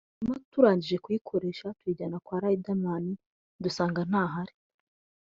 hanyuma 0.13 0.35
turangije 0.51 0.97
kuyikoresha 1.03 1.67
tuyijyana 1.77 2.17
kwa 2.25 2.37
Riderman 2.43 3.05
dusanga 3.63 4.01
ntahari 4.09 4.53